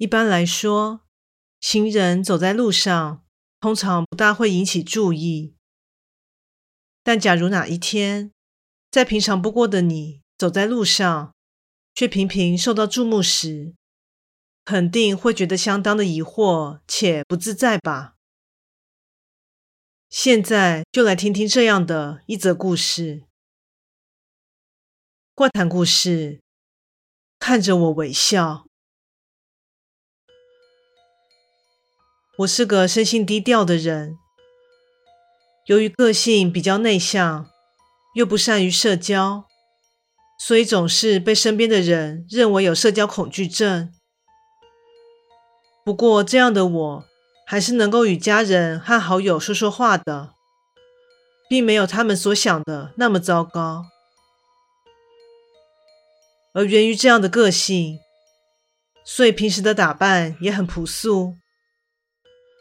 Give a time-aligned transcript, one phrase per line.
[0.00, 1.02] 一般来说，
[1.60, 3.22] 行人走在路上，
[3.60, 5.54] 通常不大会引起注意。
[7.02, 8.32] 但假如哪一天，
[8.90, 11.34] 再平常不过的你走在路上，
[11.94, 13.74] 却频频受到注目时，
[14.64, 18.14] 肯定会觉得相当的疑惑且不自在吧？
[20.08, 23.24] 现在就来听听这样的一则故事。
[25.34, 26.40] 怪谈故事，
[27.38, 28.69] 看着我微笑。
[32.40, 34.16] 我是个生性低调的人，
[35.66, 37.50] 由于个性比较内向，
[38.14, 39.44] 又不善于社交，
[40.38, 43.92] 所以总是被身边的人认为有社交恐惧症。
[45.84, 47.04] 不过，这样的我
[47.46, 50.32] 还是能够与家人和好友说说话的，
[51.46, 53.84] 并没有他们所想的那么糟糕。
[56.54, 57.98] 而源于这样的个性，
[59.04, 61.34] 所以平时的打扮也很朴素。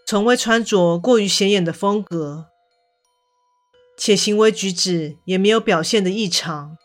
[0.10, 2.48] 从未穿着过于显眼的风格，
[3.96, 6.76] 且行为举止也没有表现的异常，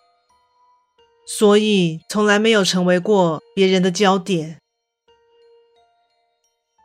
[1.27, 4.61] 所以从来没有成为过别人的焦点。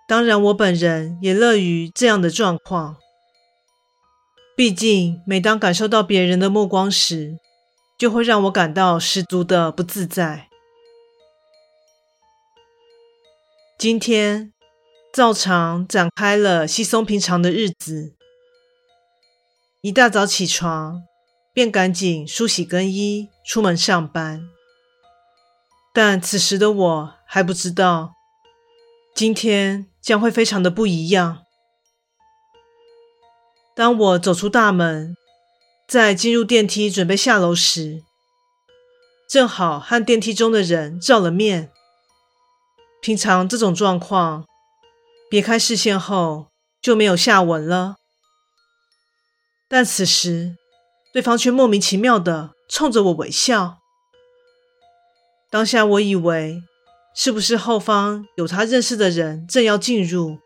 [0.08, 2.96] 当然，我本人也乐于这样的状况，
[4.56, 7.38] 毕竟每当感受到别人的目光时，
[7.98, 10.48] 就会让我感到十足的不自在。
[13.78, 14.54] 今天。
[15.12, 18.14] 照常展开了稀松平常的日子。
[19.82, 21.04] 一大早起床，
[21.52, 24.50] 便赶紧梳洗更衣，出门上班。
[25.94, 28.14] 但此时的我还不知道，
[29.16, 31.44] 今天将会非常的不一样。
[33.76, 35.16] 当我走出大门，
[35.88, 38.04] 在进入电梯准备下楼时，
[39.28, 41.72] 正好和电梯中的人照了面。
[43.02, 44.46] 平常这种状况。
[45.30, 46.48] 别开视线后
[46.82, 47.98] 就没有下文了，
[49.68, 50.58] 但此时
[51.14, 53.78] 对方却莫名其妙地冲着我微笑。
[55.52, 56.64] 当下我以为
[57.16, 60.40] 是不是后方有他认识的人正要进入，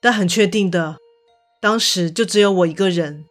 [0.00, 0.98] 但很确定的，
[1.60, 3.24] 当时就只有我一个人。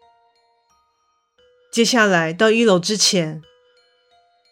[1.71, 3.43] 接下来到一楼之前，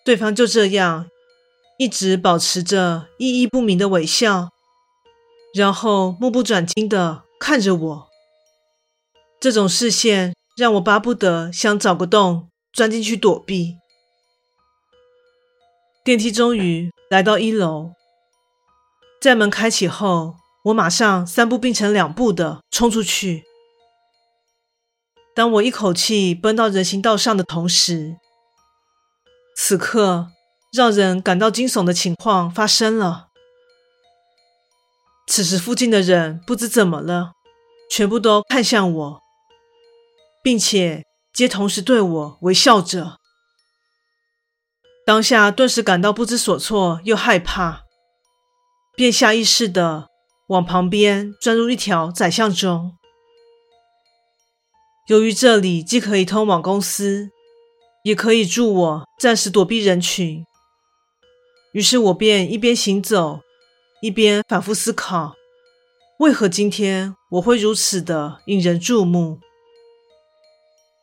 [0.05, 1.09] 对方就这样
[1.79, 4.52] 一直保持着意义不明的微笑。
[5.53, 8.09] 然后目不转睛的看着我，
[9.39, 13.77] 这种视线让我巴不得想找个洞钻进去躲避。
[16.03, 17.91] 电梯终于来到一楼，
[19.21, 23.43] 在门开启后，我马上三步并成两步的冲出去。
[25.35, 28.17] 当我一口气奔到人行道上的同时，
[29.55, 30.29] 此刻
[30.71, 33.29] 让人感到惊悚的情况发生了。
[35.25, 37.31] 此时，附近的人不知怎么了，
[37.89, 39.21] 全部都看向我，
[40.43, 43.17] 并且皆同时对我微笑着。
[45.05, 47.83] 当下顿时感到不知所措又害怕，
[48.95, 50.07] 便下意识的
[50.47, 52.97] 往旁边钻入一条窄巷中。
[55.07, 57.29] 由于这里既可以通往公司，
[58.03, 60.45] 也可以助我暂时躲避人群，
[61.73, 63.41] 于是我便一边行走。
[64.03, 65.33] 一边反复思考，
[66.19, 69.39] 为何今天我会如此的引人注目？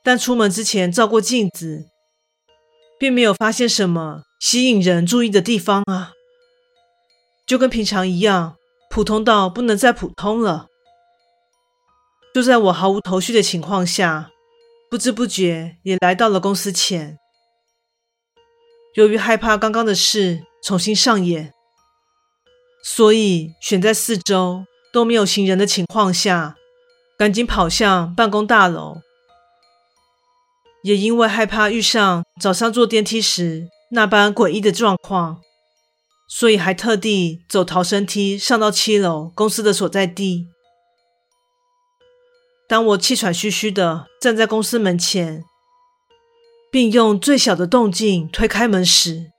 [0.04, 1.86] 但出门之前照过镜子，
[2.98, 6.12] 并没有发现什么吸引人注意的地方啊，
[7.46, 8.56] 就跟平常一样，
[8.90, 10.66] 普通到不能再普通了。
[12.34, 14.30] 就在我毫无头绪的情况下，
[14.90, 17.16] 不知不觉也来到了公司前。
[18.92, 21.54] 由于害怕刚刚的事重新上演。
[22.82, 26.56] 所以，选在四周都没有行人的情况下，
[27.18, 29.02] 赶紧跑向办公大楼。
[30.82, 35.42] 也因为害怕遇上早上坐电梯时那般诡异的状况，
[36.26, 40.46] 所以还特地走逃生梯上到七楼公司的所在地。
[42.66, 45.44] 当我气喘吁吁的站在公司门前，
[46.70, 49.32] 并用最小的动静推开门时，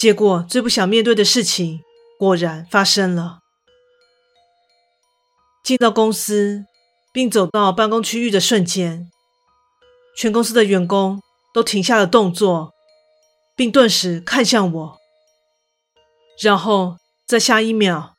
[0.00, 1.80] 结果最不想面对的事情
[2.18, 3.38] 果然发生了。
[5.62, 6.64] 进到公司，
[7.12, 9.10] 并走到办公区域的瞬间，
[10.16, 11.22] 全公司的员工
[11.52, 12.72] 都停下了动作，
[13.54, 14.98] 并顿时看向我。
[16.40, 18.14] 然后在下一秒，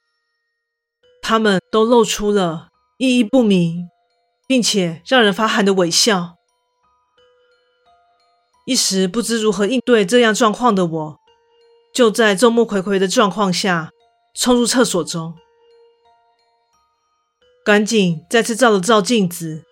[1.22, 3.90] 他们都露出了意义不明，
[4.48, 6.36] 并且让人发寒的微笑。
[8.66, 11.20] 一时不知如何应对这样状况的我，
[12.00, 13.92] 就在众目睽睽的状况下
[14.34, 15.36] 冲入厕所中，
[17.62, 19.66] 赶紧再次照了照镜子，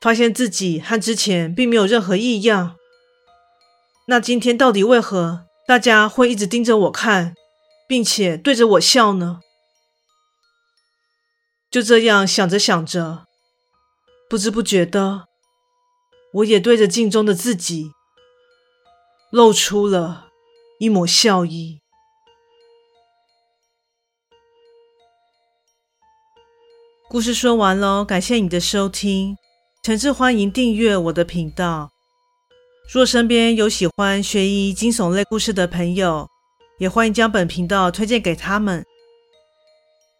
[0.00, 2.76] 发现自己和之前并没有任何异样。
[4.06, 7.34] 那今天到底为何大家会一直盯着我看，
[7.88, 9.40] 并且对着我笑呢？
[11.68, 13.26] 就这样想着想着，
[14.30, 15.24] 不知不觉的。
[16.34, 17.90] 我也对着镜中的自己
[19.32, 20.28] 露出了
[20.82, 21.80] 一抹笑意。
[27.08, 29.36] 故事说完喽，感谢你的收听，
[29.84, 31.92] 诚挚欢迎订阅我的频道。
[32.92, 36.28] 若身边有喜欢悬疑惊悚类故事的朋友，
[36.80, 38.84] 也欢迎将本频道推荐给他们。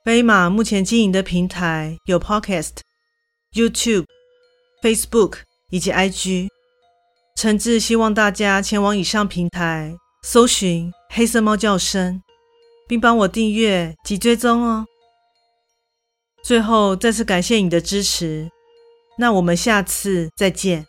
[0.04, 2.76] 飞马目前经营的平台有 Podcast、
[3.52, 4.04] YouTube、
[4.80, 5.40] Facebook。
[5.70, 6.48] 以及 IG，
[7.34, 12.22] 诚挚希望大家前往以上平台搜寻“黑色猫叫声”，
[12.88, 14.86] 并帮我订阅及追踪哦。
[16.44, 18.50] 最后再次感谢你的支持，
[19.18, 20.86] 那我们下次再见。